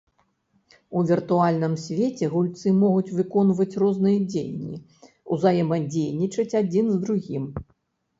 У 0.99 1.01
віртуальным 1.09 1.73
свеце 1.81 2.29
гульцы 2.33 2.67
могуць 2.83 3.13
выконваць 3.17 3.75
розныя 3.83 4.17
дзеянні, 4.31 4.79
узаемадзейнічаць 5.37 6.47
адзін 6.61 6.85
з 6.95 6.97
другім. 7.05 7.45